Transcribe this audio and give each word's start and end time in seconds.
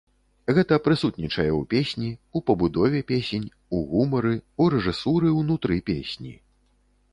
Гэта 0.57 0.77
прысутнічае 0.85 1.49
ў 1.49 1.61
песні, 1.73 2.09
у 2.39 2.41
пабудове 2.47 3.03
песень, 3.13 3.47
у 3.79 3.83
гумары, 3.93 4.33
у 4.65 4.69
рэжысуры 4.77 5.27
ўнутры 5.39 5.81
песні. 5.91 6.37